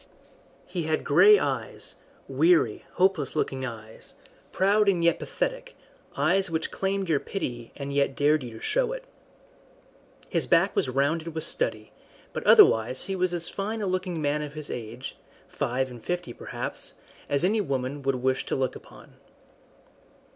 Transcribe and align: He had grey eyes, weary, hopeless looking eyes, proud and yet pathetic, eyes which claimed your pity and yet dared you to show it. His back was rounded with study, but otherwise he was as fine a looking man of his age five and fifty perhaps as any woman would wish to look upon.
He 0.65 0.85
had 0.85 1.03
grey 1.03 1.37
eyes, 1.37 1.93
weary, 2.27 2.85
hopeless 2.93 3.35
looking 3.35 3.63
eyes, 3.67 4.15
proud 4.51 4.89
and 4.89 5.03
yet 5.03 5.19
pathetic, 5.19 5.75
eyes 6.17 6.49
which 6.49 6.71
claimed 6.71 7.07
your 7.07 7.19
pity 7.19 7.71
and 7.75 7.93
yet 7.93 8.15
dared 8.15 8.41
you 8.41 8.49
to 8.53 8.59
show 8.59 8.93
it. 8.93 9.03
His 10.27 10.47
back 10.47 10.75
was 10.75 10.89
rounded 10.89 11.35
with 11.35 11.43
study, 11.43 11.91
but 12.33 12.43
otherwise 12.45 13.03
he 13.03 13.15
was 13.15 13.31
as 13.31 13.47
fine 13.47 13.79
a 13.79 13.85
looking 13.85 14.19
man 14.19 14.41
of 14.41 14.55
his 14.55 14.71
age 14.71 15.17
five 15.47 15.91
and 15.91 16.03
fifty 16.03 16.33
perhaps 16.33 16.95
as 17.29 17.43
any 17.45 17.61
woman 17.61 18.01
would 18.01 18.15
wish 18.15 18.43
to 18.47 18.55
look 18.55 18.75
upon. 18.75 19.17